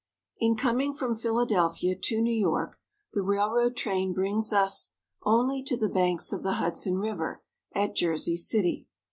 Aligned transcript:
IN 0.39 0.55
coming 0.55 0.95
from 0.95 1.13
Philadelphia 1.13 1.95
to 1.95 2.21
New 2.21 2.33
York, 2.33 2.79
the 3.13 3.21
railroad 3.21 3.75
train 3.75 4.13
brings 4.15 4.51
us 4.51 4.95
only 5.25 5.61
to 5.61 5.77
the 5.77 5.89
banks 5.89 6.33
of 6.33 6.41
the 6.41 6.53
Hudson 6.53 6.97
River 6.97 7.43
at 7.75 7.93
Jersey 7.93 8.35
City. 8.35 8.87